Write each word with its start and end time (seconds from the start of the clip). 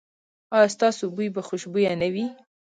ایا 0.55 0.73
ستاسو 0.75 1.03
بوی 1.15 1.27
به 1.35 1.41
خوشبويه 1.47 1.93
نه 2.01 2.07
وي؟ 2.13 2.25